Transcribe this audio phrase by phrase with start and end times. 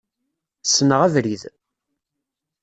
[0.63, 1.43] Ssneɣ abrid.